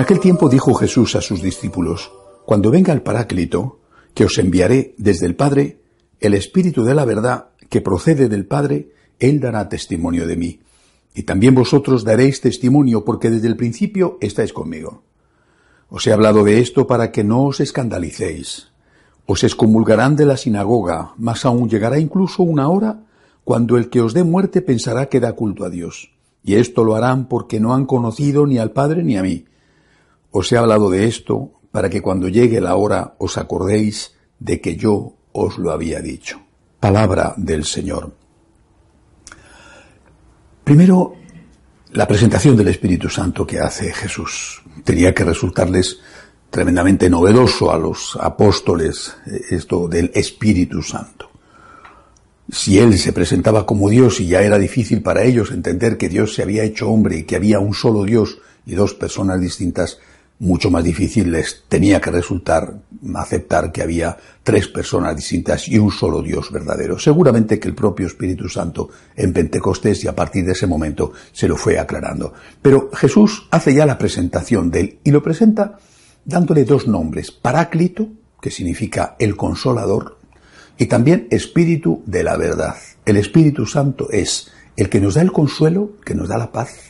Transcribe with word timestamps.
En 0.00 0.04
aquel 0.04 0.20
tiempo 0.20 0.48
dijo 0.48 0.72
Jesús 0.72 1.14
a 1.14 1.20
sus 1.20 1.42
discípulos, 1.42 2.10
Cuando 2.46 2.70
venga 2.70 2.90
el 2.94 3.02
Paráclito, 3.02 3.80
que 4.14 4.24
os 4.24 4.38
enviaré 4.38 4.94
desde 4.96 5.26
el 5.26 5.36
Padre, 5.36 5.82
el 6.20 6.32
Espíritu 6.32 6.84
de 6.84 6.94
la 6.94 7.04
verdad, 7.04 7.48
que 7.68 7.82
procede 7.82 8.30
del 8.30 8.46
Padre, 8.46 8.92
Él 9.18 9.40
dará 9.40 9.68
testimonio 9.68 10.26
de 10.26 10.36
mí. 10.38 10.60
Y 11.14 11.24
también 11.24 11.54
vosotros 11.54 12.02
daréis 12.02 12.40
testimonio, 12.40 13.04
porque 13.04 13.28
desde 13.28 13.48
el 13.48 13.58
principio 13.58 14.16
estáis 14.22 14.54
conmigo. 14.54 15.02
Os 15.90 16.06
he 16.06 16.14
hablado 16.14 16.44
de 16.44 16.60
esto 16.60 16.86
para 16.86 17.12
que 17.12 17.22
no 17.22 17.44
os 17.44 17.60
escandalicéis. 17.60 18.68
Os 19.26 19.44
excomulgarán 19.44 20.16
de 20.16 20.24
la 20.24 20.38
sinagoga, 20.38 21.12
mas 21.18 21.44
aún 21.44 21.68
llegará 21.68 21.98
incluso 21.98 22.42
una 22.42 22.70
hora 22.70 23.02
cuando 23.44 23.76
el 23.76 23.90
que 23.90 24.00
os 24.00 24.14
dé 24.14 24.24
muerte 24.24 24.62
pensará 24.62 25.10
que 25.10 25.20
da 25.20 25.34
culto 25.34 25.66
a 25.66 25.68
Dios. 25.68 26.10
Y 26.42 26.54
esto 26.54 26.84
lo 26.84 26.96
harán 26.96 27.28
porque 27.28 27.60
no 27.60 27.74
han 27.74 27.84
conocido 27.84 28.46
ni 28.46 28.56
al 28.56 28.70
Padre 28.70 29.04
ni 29.04 29.18
a 29.18 29.22
mí. 29.22 29.44
Os 30.30 30.52
he 30.52 30.56
hablado 30.56 30.90
de 30.90 31.06
esto 31.06 31.60
para 31.72 31.90
que 31.90 32.02
cuando 32.02 32.28
llegue 32.28 32.60
la 32.60 32.76
hora 32.76 33.14
os 33.18 33.38
acordéis 33.38 34.14
de 34.38 34.60
que 34.60 34.76
yo 34.76 35.14
os 35.32 35.58
lo 35.58 35.72
había 35.72 36.00
dicho. 36.00 36.40
Palabra 36.78 37.34
del 37.36 37.64
Señor. 37.64 38.12
Primero, 40.64 41.14
la 41.92 42.06
presentación 42.06 42.56
del 42.56 42.68
Espíritu 42.68 43.08
Santo 43.08 43.46
que 43.46 43.58
hace 43.58 43.92
Jesús. 43.92 44.62
Tenía 44.84 45.12
que 45.12 45.24
resultarles 45.24 45.98
tremendamente 46.48 47.10
novedoso 47.10 47.72
a 47.72 47.78
los 47.78 48.16
apóstoles 48.20 49.16
eh, 49.26 49.40
esto 49.50 49.88
del 49.88 50.10
Espíritu 50.14 50.82
Santo. 50.82 51.30
Si 52.50 52.78
Él 52.78 52.98
se 52.98 53.12
presentaba 53.12 53.64
como 53.64 53.88
Dios 53.88 54.20
y 54.20 54.26
ya 54.26 54.42
era 54.42 54.58
difícil 54.58 55.02
para 55.02 55.22
ellos 55.22 55.52
entender 55.52 55.96
que 55.96 56.08
Dios 56.08 56.34
se 56.34 56.42
había 56.42 56.64
hecho 56.64 56.90
hombre 56.90 57.18
y 57.18 57.22
que 57.22 57.36
había 57.36 57.60
un 57.60 57.74
solo 57.74 58.04
Dios 58.04 58.38
y 58.66 58.74
dos 58.74 58.94
personas 58.94 59.40
distintas, 59.40 59.98
mucho 60.40 60.70
más 60.70 60.82
difícil 60.82 61.30
les 61.30 61.64
tenía 61.68 62.00
que 62.00 62.10
resultar 62.10 62.74
aceptar 63.14 63.70
que 63.70 63.82
había 63.82 64.16
tres 64.42 64.68
personas 64.68 65.14
distintas 65.14 65.68
y 65.68 65.78
un 65.78 65.90
solo 65.90 66.22
Dios 66.22 66.50
verdadero. 66.50 66.98
Seguramente 66.98 67.60
que 67.60 67.68
el 67.68 67.74
propio 67.74 68.06
Espíritu 68.06 68.48
Santo 68.48 68.88
en 69.16 69.32
Pentecostés 69.32 70.02
y 70.04 70.08
a 70.08 70.16
partir 70.16 70.44
de 70.44 70.52
ese 70.52 70.66
momento 70.66 71.12
se 71.32 71.46
lo 71.46 71.56
fue 71.56 71.78
aclarando. 71.78 72.32
Pero 72.62 72.90
Jesús 72.92 73.46
hace 73.50 73.74
ya 73.74 73.84
la 73.84 73.98
presentación 73.98 74.70
de 74.70 74.80
él 74.80 74.98
y 75.04 75.10
lo 75.10 75.22
presenta 75.22 75.78
dándole 76.24 76.64
dos 76.64 76.88
nombres, 76.88 77.30
Paráclito, 77.30 78.08
que 78.40 78.50
significa 78.50 79.16
el 79.18 79.36
consolador, 79.36 80.18
y 80.78 80.86
también 80.86 81.28
Espíritu 81.30 82.02
de 82.06 82.24
la 82.24 82.38
verdad. 82.38 82.76
El 83.04 83.18
Espíritu 83.18 83.66
Santo 83.66 84.08
es 84.10 84.50
el 84.76 84.88
que 84.88 85.00
nos 85.00 85.14
da 85.14 85.22
el 85.22 85.32
consuelo, 85.32 85.96
que 86.04 86.14
nos 86.14 86.28
da 86.28 86.38
la 86.38 86.52
paz, 86.52 86.89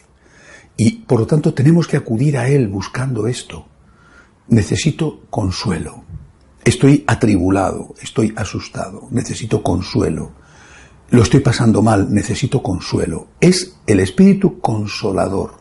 y 0.83 0.93
por 0.93 1.21
lo 1.21 1.27
tanto 1.27 1.53
tenemos 1.53 1.87
que 1.87 1.99
acudir 1.99 2.39
a 2.39 2.49
Él 2.49 2.67
buscando 2.69 3.27
esto. 3.27 3.67
Necesito 4.49 5.27
consuelo. 5.29 6.05
Estoy 6.65 7.05
atribulado, 7.07 7.95
estoy 8.01 8.33
asustado, 8.35 9.07
necesito 9.11 9.63
consuelo. 9.63 10.33
Lo 11.11 11.23
estoy 11.23 11.41
pasando 11.41 11.83
mal, 11.83 12.11
necesito 12.11 12.63
consuelo. 12.63 13.29
Es 13.43 13.77
el 13.87 14.01
Espíritu 14.01 14.59
consolador. 14.59 15.61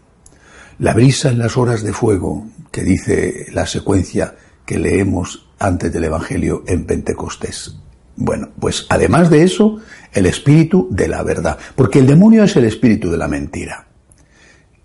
La 0.78 0.94
brisa 0.94 1.28
en 1.28 1.40
las 1.40 1.58
horas 1.58 1.84
de 1.84 1.92
fuego, 1.92 2.48
que 2.72 2.84
dice 2.84 3.48
la 3.52 3.66
secuencia 3.66 4.38
que 4.66 4.80
leemos 4.80 5.50
antes 5.60 5.92
del 5.92 6.06
Evangelio 6.06 6.64
en 6.66 6.86
Pentecostés. 6.86 7.76
Bueno, 8.16 8.52
pues 8.58 8.86
además 8.88 9.30
de 9.30 9.44
eso, 9.44 9.80
el 10.14 10.28
espíritu 10.28 10.88
de 10.92 11.10
la 11.10 11.24
verdad, 11.24 11.58
porque 11.76 12.00
el 12.00 12.08
demonio 12.08 12.46
es 12.46 12.56
el 12.56 12.64
espíritu 12.64 13.12
de 13.12 13.18
la 13.18 13.28
mentira. 13.28 13.89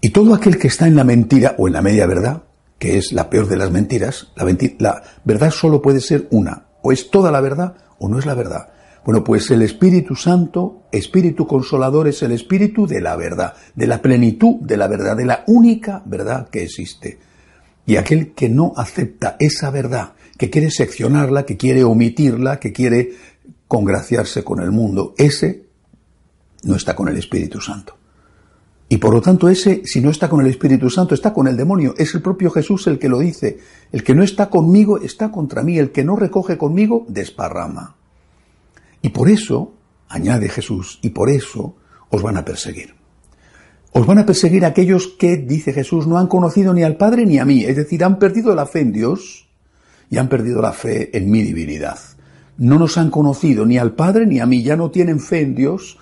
Y 0.05 0.11
todo 0.11 0.35
aquel 0.35 0.59
que 0.59 0.69
está 0.69 0.87
en 0.87 0.97
la 0.97 1.03
mentira 1.03 1.55
o 1.57 1.67
en 1.67 1.73
la 1.73 1.81
media 1.81 2.07
verdad, 2.07 2.43
que 2.79 2.99
es 2.99 3.15
la 3.15 3.31
peor 3.31 3.49
de 3.49 3.57
las 3.57 3.71
mentiras, 3.71 4.29
la, 4.79 5.03
verdad 5.25 5.51
solo 5.51 5.81
puede 5.81 6.03
ser 6.03 6.29
una, 6.31 6.67
o 6.83 6.93
es 6.93 7.11
toda 7.11 7.31
la 7.31 7.41
verdad 7.41 7.77
o 7.99 8.11
no 8.11 8.19
es 8.19 8.27
la 8.27 8.35
verdad. 8.35 8.69
Bueno, 9.07 9.25
pues 9.25 9.51
el 9.51 9.63
Espíritu 9.63 10.15
Santo, 10.15 10.83
Espíritu 10.93 11.47
Consolador, 11.47 12.07
es 12.07 12.23
el 12.23 12.33
Espíritu 12.33 12.87
de 12.87 13.01
la 13.01 13.17
verdad, 13.17 13.55
de 13.75 13.87
la 13.87 14.03
plenitud 14.03 14.57
de 14.61 14.77
la 14.77 14.89
verdad, 14.89 15.17
de 15.17 15.25
la 15.25 15.43
única 15.47 16.03
verdad 16.05 16.51
que 16.51 16.65
existe. 16.65 17.19
Y 17.87 17.97
aquel 17.97 18.35
que 18.35 18.51
no 18.51 18.75
acepta 18.77 19.37
esa 19.41 19.71
verdad, 19.71 20.13
que 20.37 20.51
quiere 20.51 20.71
seccionarla, 20.71 21.47
que 21.47 21.57
quiere 21.57 21.83
omitirla, 21.83 22.61
que 22.61 22.75
quiere 22.75 23.13
congraciarse 23.67 24.45
con 24.45 24.61
el 24.61 24.71
mundo, 24.71 25.15
ese 25.17 25.65
no 26.65 26.77
está 26.77 26.95
con 26.95 27.09
el 27.09 27.17
Espíritu 27.17 27.59
Santo. 27.59 28.04
Y 28.95 28.99
por 28.99 29.13
lo 29.13 29.21
tanto 29.21 29.49
ese, 29.49 29.83
si 29.85 30.01
no 30.01 30.09
está 30.09 30.29
con 30.29 30.41
el 30.41 30.47
Espíritu 30.47 30.89
Santo, 30.89 31.17
está 31.17 31.33
con 31.33 31.49
el 31.49 31.57
demonio. 31.57 31.97
Es 31.99 32.15
el 32.15 32.23
propio 32.23 32.49
Jesús 32.53 32.87
el 32.87 33.01
que 33.01 33.09
lo 33.09 33.19
dice. 33.19 33.59
El 33.91 34.05
que 34.05 34.15
no 34.15 34.23
está 34.23 34.49
conmigo 34.49 35.01
está 35.01 35.33
contra 35.33 35.65
mí. 35.65 35.79
El 35.79 35.91
que 35.91 36.05
no 36.05 36.15
recoge 36.15 36.57
conmigo 36.57 37.05
desparrama. 37.09 37.97
Y 39.03 39.09
por 39.09 39.29
eso, 39.29 39.75
añade 40.09 40.49
Jesús, 40.49 41.01
y 41.03 41.11
por 41.11 41.29
eso 41.29 41.75
os 42.09 42.23
van 42.23 42.37
a 42.37 42.45
perseguir. 42.45 42.95
Os 43.91 44.07
van 44.07 44.19
a 44.21 44.27
perseguir 44.27 44.65
aquellos 44.65 45.09
que, 45.09 45.39
dice 45.39 45.73
Jesús, 45.73 46.07
no 46.07 46.17
han 46.17 46.29
conocido 46.29 46.73
ni 46.73 46.85
al 46.85 46.97
Padre 46.97 47.27
ni 47.27 47.39
a 47.39 47.45
mí. 47.45 47.65
Es 47.65 47.75
decir, 47.75 48.05
han 48.05 48.21
perdido 48.21 48.55
la 48.55 48.67
fe 48.67 48.83
en 48.83 48.93
Dios 48.93 49.49
y 50.09 50.19
han 50.19 50.29
perdido 50.29 50.63
la 50.63 50.73
fe 50.73 51.11
en 51.19 51.33
mi 51.33 51.43
divinidad. 51.43 51.99
No 52.59 52.79
nos 52.79 52.97
han 52.97 53.11
conocido 53.11 53.67
ni 53.67 53.77
al 53.77 53.97
Padre 53.97 54.25
ni 54.25 54.39
a 54.39 54.47
mí. 54.47 54.63
Ya 54.63 54.77
no 54.77 54.93
tienen 54.93 55.19
fe 55.19 55.41
en 55.41 55.57
Dios 55.57 55.99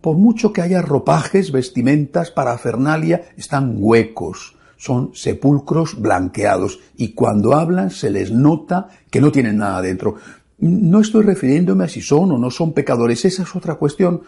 por 0.00 0.16
mucho 0.16 0.52
que 0.52 0.62
haya 0.62 0.82
ropajes, 0.82 1.52
vestimentas, 1.52 2.30
parafernalia, 2.30 3.30
están 3.36 3.76
huecos, 3.78 4.56
son 4.76 5.10
sepulcros 5.14 6.00
blanqueados 6.00 6.80
y 6.96 7.12
cuando 7.12 7.54
hablan 7.54 7.90
se 7.90 8.10
les 8.10 8.30
nota 8.30 8.88
que 9.10 9.20
no 9.20 9.32
tienen 9.32 9.58
nada 9.58 9.82
dentro. 9.82 10.16
No 10.58 11.00
estoy 11.00 11.24
refiriéndome 11.24 11.84
a 11.84 11.88
si 11.88 12.00
son 12.00 12.32
o 12.32 12.38
no 12.38 12.50
son 12.50 12.72
pecadores, 12.72 13.24
esa 13.24 13.42
es 13.42 13.56
otra 13.56 13.74
cuestión 13.76 14.22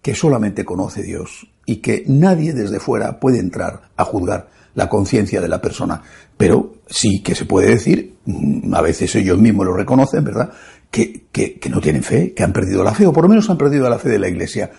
que 0.00 0.14
solamente 0.14 0.64
conoce 0.64 1.02
Dios 1.02 1.46
y 1.64 1.76
que 1.76 2.04
nadie 2.08 2.52
desde 2.52 2.80
fuera 2.80 3.20
puede 3.20 3.38
entrar 3.38 3.90
a 3.96 4.04
juzgar 4.04 4.48
la 4.74 4.88
conciencia 4.88 5.40
de 5.40 5.48
la 5.48 5.60
persona. 5.60 6.02
Pero 6.36 6.74
sí 6.88 7.22
que 7.22 7.34
se 7.34 7.44
puede 7.44 7.68
decir, 7.68 8.16
mm, 8.24 8.74
a 8.74 8.80
veces 8.80 9.14
ellos 9.14 9.38
mismos 9.38 9.66
lo 9.66 9.74
reconocen, 9.74 10.24
¿verdad?, 10.24 10.50
que, 10.90 11.26
que, 11.30 11.58
que 11.58 11.70
no 11.70 11.80
tienen 11.80 12.02
fe, 12.02 12.34
que 12.34 12.42
han 12.42 12.52
perdido 12.52 12.82
la 12.82 12.94
fe, 12.94 13.06
o 13.06 13.12
por 13.12 13.24
lo 13.24 13.28
menos 13.28 13.48
han 13.48 13.56
perdido 13.56 13.88
la 13.88 13.98
fe 13.98 14.10
de 14.10 14.18
la 14.18 14.28
Iglesia 14.28 14.70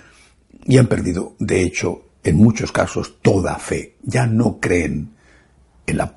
y 0.66 0.78
han 0.78 0.88
perdido, 0.88 1.36
de 1.40 1.62
hecho, 1.62 2.04
en 2.24 2.38
muchos 2.38 2.72
casos, 2.72 3.18
toda 3.22 3.58
fe. 3.58 3.96
Ya 4.04 4.26
no 4.26 4.60
creen 4.60 5.10
en 5.86 5.98
la 5.98 6.16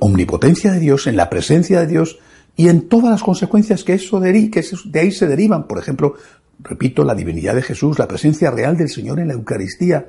omnipotencia 0.00 0.72
de 0.72 0.80
Dios, 0.80 1.06
en 1.06 1.16
la 1.16 1.30
presencia 1.30 1.80
de 1.80 1.86
Dios 1.86 2.18
y 2.56 2.68
en 2.68 2.88
todas 2.88 3.10
las 3.10 3.22
consecuencias 3.22 3.84
que 3.84 3.94
eso 3.94 4.20
de, 4.20 4.50
que 4.50 4.64
de 4.86 5.00
ahí 5.00 5.12
se 5.12 5.26
derivan. 5.26 5.66
Por 5.66 5.78
ejemplo, 5.78 6.14
repito, 6.58 7.04
la 7.04 7.14
divinidad 7.14 7.54
de 7.54 7.62
Jesús, 7.62 7.98
la 7.98 8.08
presencia 8.08 8.50
real 8.50 8.76
del 8.76 8.88
Señor 8.88 9.20
en 9.20 9.28
la 9.28 9.34
Eucaristía, 9.34 10.08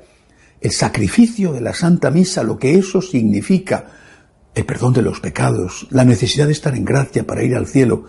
el 0.60 0.70
sacrificio 0.72 1.52
de 1.52 1.60
la 1.60 1.74
Santa 1.74 2.10
Misa, 2.10 2.42
lo 2.42 2.58
que 2.58 2.74
eso 2.74 3.00
significa, 3.00 3.86
el 4.54 4.64
perdón 4.64 4.92
de 4.92 5.02
los 5.02 5.20
pecados, 5.20 5.86
la 5.90 6.04
necesidad 6.04 6.46
de 6.46 6.52
estar 6.52 6.74
en 6.74 6.84
gracia 6.84 7.26
para 7.26 7.42
ir 7.42 7.54
al 7.54 7.66
cielo, 7.66 8.04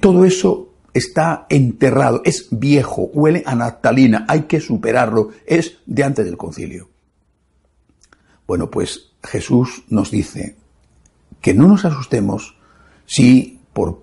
todo 0.00 0.24
eso 0.24 0.73
está 0.94 1.46
enterrado, 1.50 2.22
es 2.24 2.46
viejo, 2.50 3.10
huele 3.12 3.42
a 3.44 3.54
naftalina, 3.54 4.24
hay 4.28 4.42
que 4.42 4.60
superarlo, 4.60 5.30
es 5.44 5.78
de 5.84 6.04
antes 6.04 6.24
del 6.24 6.36
concilio. 6.36 6.88
Bueno, 8.46 8.70
pues 8.70 9.10
Jesús 9.22 9.82
nos 9.88 10.10
dice 10.10 10.56
que 11.40 11.52
no 11.52 11.66
nos 11.66 11.84
asustemos 11.84 12.56
si 13.06 13.60
por 13.72 14.02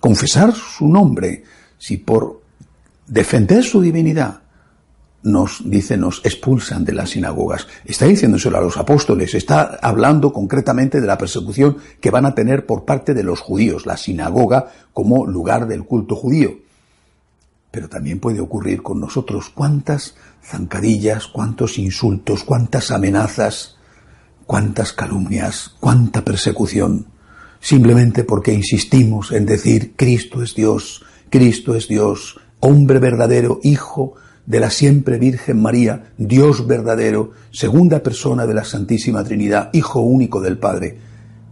confesar 0.00 0.54
su 0.54 0.88
nombre, 0.88 1.44
si 1.78 1.98
por 1.98 2.42
defender 3.06 3.62
su 3.62 3.82
divinidad, 3.82 4.43
nos 5.24 5.62
dice, 5.64 5.96
nos 5.96 6.20
expulsan 6.24 6.84
de 6.84 6.92
las 6.92 7.10
sinagogas. 7.10 7.66
Está 7.84 8.04
diciéndoselo 8.04 8.58
a 8.58 8.60
los 8.60 8.76
apóstoles, 8.76 9.34
está 9.34 9.78
hablando 9.82 10.32
concretamente 10.32 11.00
de 11.00 11.06
la 11.06 11.18
persecución 11.18 11.78
que 12.00 12.10
van 12.10 12.26
a 12.26 12.34
tener 12.34 12.66
por 12.66 12.84
parte 12.84 13.14
de 13.14 13.22
los 13.22 13.40
judíos, 13.40 13.86
la 13.86 13.96
sinagoga 13.96 14.70
como 14.92 15.26
lugar 15.26 15.66
del 15.66 15.84
culto 15.84 16.14
judío. 16.14 16.62
pero 17.70 17.88
también 17.88 18.20
puede 18.20 18.38
ocurrir 18.38 18.84
con 18.84 19.00
nosotros. 19.00 19.50
¿Cuántas 19.52 20.14
zancadillas, 20.40 21.26
cuántos 21.26 21.76
insultos, 21.76 22.44
cuántas 22.44 22.92
amenazas, 22.92 23.78
cuántas 24.46 24.92
calumnias, 24.92 25.74
cuánta 25.80 26.24
persecución? 26.24 27.06
Simplemente 27.58 28.22
porque 28.22 28.52
insistimos 28.52 29.32
en 29.32 29.44
decir 29.44 29.94
Cristo 29.96 30.40
es 30.40 30.54
Dios, 30.54 31.02
Cristo 31.30 31.74
es 31.74 31.88
Dios, 31.88 32.38
hombre 32.60 33.00
verdadero, 33.00 33.58
hijo 33.64 34.14
de 34.46 34.60
la 34.60 34.70
siempre 34.70 35.18
Virgen 35.18 35.60
María, 35.60 36.12
Dios 36.18 36.66
verdadero, 36.66 37.30
segunda 37.50 38.02
persona 38.02 38.46
de 38.46 38.54
la 38.54 38.64
Santísima 38.64 39.24
Trinidad, 39.24 39.70
Hijo 39.72 40.00
único 40.00 40.40
del 40.40 40.58
Padre. 40.58 40.98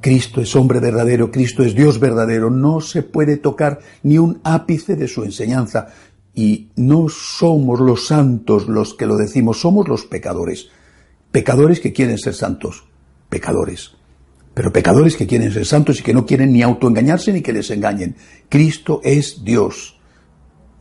Cristo 0.00 0.40
es 0.40 0.54
hombre 0.56 0.80
verdadero, 0.80 1.30
Cristo 1.30 1.62
es 1.62 1.74
Dios 1.74 2.00
verdadero, 2.00 2.50
no 2.50 2.80
se 2.80 3.02
puede 3.02 3.36
tocar 3.36 3.78
ni 4.02 4.18
un 4.18 4.40
ápice 4.42 4.96
de 4.96 5.08
su 5.08 5.24
enseñanza, 5.24 5.88
y 6.34 6.70
no 6.76 7.08
somos 7.08 7.80
los 7.80 8.06
santos 8.06 8.66
los 8.66 8.94
que 8.94 9.06
lo 9.06 9.16
decimos, 9.16 9.60
somos 9.60 9.88
los 9.88 10.06
pecadores. 10.06 10.68
Pecadores 11.30 11.80
que 11.80 11.92
quieren 11.92 12.18
ser 12.18 12.34
santos, 12.34 12.84
pecadores. 13.28 13.92
Pero 14.54 14.72
pecadores 14.72 15.16
que 15.16 15.26
quieren 15.26 15.52
ser 15.52 15.66
santos 15.66 16.00
y 16.00 16.02
que 16.02 16.14
no 16.14 16.26
quieren 16.26 16.52
ni 16.52 16.62
autoengañarse 16.62 17.32
ni 17.32 17.42
que 17.42 17.52
les 17.52 17.70
engañen. 17.70 18.16
Cristo 18.48 19.00
es 19.04 19.44
Dios. 19.44 19.98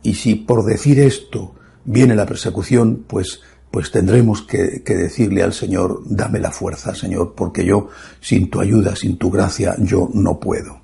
Y 0.02 0.14
si 0.14 0.34
por 0.34 0.64
decir 0.64 0.98
esto 0.98 1.54
viene 1.84 2.14
la 2.14 2.26
persecución, 2.26 3.04
pues, 3.06 3.40
pues 3.70 3.90
tendremos 3.90 4.42
que, 4.42 4.82
que 4.84 4.94
decirle 4.94 5.42
al 5.42 5.52
Señor, 5.52 6.02
dame 6.06 6.38
la 6.38 6.50
fuerza, 6.50 6.94
Señor, 6.94 7.34
porque 7.36 7.64
yo, 7.64 7.88
sin 8.20 8.50
tu 8.50 8.60
ayuda, 8.60 8.96
sin 8.96 9.18
tu 9.18 9.30
gracia, 9.30 9.74
yo 9.78 10.08
no 10.12 10.38
puedo. 10.38 10.80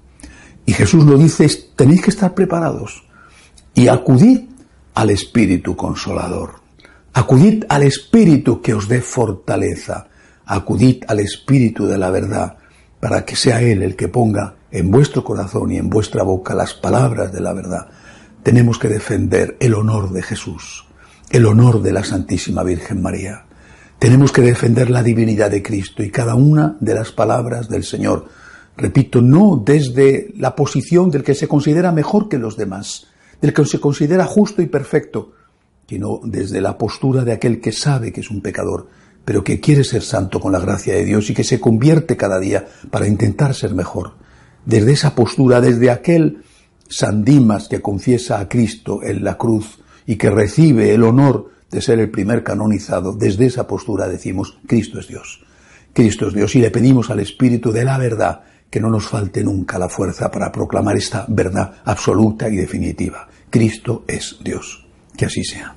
Y 0.67 0.73
Jesús 0.73 1.05
lo 1.05 1.17
dice, 1.17 1.49
tenéis 1.77 2.03
que 2.03 2.11
estar 2.11 2.35
preparados 2.35 3.03
y 3.75 3.89
acudid 3.89 4.41
al 4.95 5.11
Espíritu 5.11 5.77
Consolador. 5.77 6.61
Acudid 7.12 7.65
al 7.69 7.85
Espíritu 7.85 8.61
que 8.61 8.75
os 8.75 8.89
dé 8.89 9.00
fortaleza. 9.00 10.09
Acudid 10.45 11.05
al 11.06 11.21
Espíritu 11.21 11.87
de 11.87 11.97
la 11.97 12.11
verdad, 12.11 12.56
para 12.99 13.25
que 13.25 13.37
sea 13.37 13.62
Él 13.62 13.83
el 13.83 13.97
que 13.97 14.09
ponga 14.09 14.56
en 14.71 14.91
vuestro 14.91 15.23
corazón 15.23 15.71
y 15.71 15.77
en 15.77 15.89
vuestra 15.89 16.23
boca 16.23 16.55
las 16.55 16.75
palabras 16.75 17.33
de 17.33 17.41
la 17.41 17.53
verdad. 17.53 17.87
Tenemos 18.43 18.79
que 18.79 18.89
defender 18.89 19.56
el 19.61 19.75
honor 19.75 20.12
de 20.12 20.23
Jesús, 20.23 20.85
el 21.31 21.45
honor 21.45 21.83
de 21.83 21.93
la 21.93 22.05
Santísima 22.05 22.63
Virgen 22.63 23.03
María. 23.03 23.45
Tenemos 23.99 24.33
que 24.33 24.41
defender 24.41 24.91
la 24.91 25.03
divinidad 25.03 25.51
de 25.51 25.63
Cristo 25.63 26.03
y 26.03 26.11
cada 26.11 26.35
una 26.35 26.77
de 26.81 26.95
las 26.95 27.13
palabras 27.13 27.69
del 27.69 27.85
Señor. 27.85 28.27
Repito, 28.77 29.21
no 29.21 29.63
desde 29.63 30.33
la 30.37 30.55
posición 30.55 31.11
del 31.11 31.25
que 31.25 31.35
se 31.35 31.49
considera 31.49 31.93
mejor 31.93 32.29
que 32.29 32.39
los 32.39 32.57
demás, 32.57 33.09
del 33.43 33.53
que 33.53 33.65
se 33.65 33.81
considera 33.81 34.25
justo 34.25 34.63
y 34.63 34.67
perfecto, 34.67 35.33
sino 35.89 36.21
desde 36.23 36.61
la 36.61 36.79
postura 36.79 37.25
de 37.25 37.33
aquel 37.33 37.61
que 37.61 37.73
sabe 37.73 38.13
que 38.13 38.21
es 38.21 38.31
un 38.31 38.41
pecador, 38.41 38.89
pero 39.25 39.45
que 39.45 39.61
quiere 39.61 39.85
ser 39.85 40.03
santo 40.03 40.41
con 40.41 40.53
la 40.53 40.61
gracia 40.61 40.95
de 40.95 41.05
Dios 41.05 41.29
y 41.29 41.35
que 41.35 41.45
se 41.45 41.61
convierte 41.61 42.17
cada 42.17 42.39
día 42.39 42.67
para 42.91 43.07
intentar 43.07 43.55
ser 43.55 43.75
mejor. 43.75 44.13
Desde 44.65 44.93
esa 44.93 45.15
postura, 45.15 45.61
desde 45.61 45.91
aquel 45.91 46.43
Sandimas 46.89 47.69
que 47.69 47.83
confiesa 47.83 48.41
a 48.41 48.49
Cristo 48.49 49.03
en 49.03 49.23
la 49.23 49.37
cruz 49.37 49.79
y 50.09 50.17
que 50.17 50.31
recibe 50.31 50.95
el 50.95 51.05
honor 51.05 51.51
de 51.71 51.83
ser 51.83 52.01
el 52.01 52.11
primer 52.11 52.43
canonizado, 52.43 53.13
desde 53.13 53.45
esa 53.45 53.67
postura 53.67 54.09
decimos, 54.09 54.59
Cristo 54.67 54.99
es 54.99 55.07
Dios. 55.07 55.45
Cristo 55.93 56.29
es 56.29 56.35
Dios 56.35 56.57
y 56.57 56.61
le 56.61 56.71
pedimos 56.71 57.11
al 57.11 57.21
Espíritu 57.21 57.71
de 57.71 57.85
la 57.85 57.99
verdad 57.99 58.41
que 58.71 58.81
no 58.81 58.89
nos 58.89 59.07
falte 59.07 59.45
nunca 59.45 59.79
la 59.79 59.91
fuerza 59.91 60.31
para 60.31 60.51
proclamar 60.51 60.97
esta 60.97 61.27
verdad 61.29 61.75
absoluta 61.85 62.49
y 62.49 62.57
definitiva. 62.57 63.29
Cristo 63.51 64.05
es 64.09 64.39
Dios. 64.43 64.87
Que 65.15 65.27
así 65.27 65.45
sea. 65.45 65.77